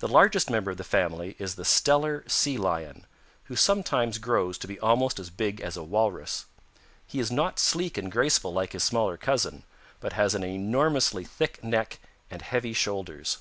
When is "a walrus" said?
5.78-6.44